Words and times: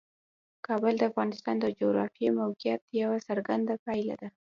کابل 0.67 0.93
د 0.97 1.03
افغانستان 1.11 1.55
د 1.59 1.65
جغرافیایي 1.79 2.35
موقیعت 2.39 2.81
یوه 3.01 3.17
څرګنده 3.27 3.73
پایله 3.85 4.15
ده. 4.21 4.29